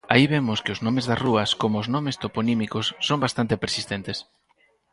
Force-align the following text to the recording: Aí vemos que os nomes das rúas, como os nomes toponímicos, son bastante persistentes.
Aí 0.13 0.25
vemos 0.33 0.59
que 0.63 0.73
os 0.75 0.83
nomes 0.85 1.05
das 1.09 1.21
rúas, 1.25 1.49
como 1.61 1.75
os 1.81 1.87
nomes 1.95 2.19
toponímicos, 2.23 2.85
son 3.07 3.17
bastante 3.25 3.55
persistentes. 3.63 4.17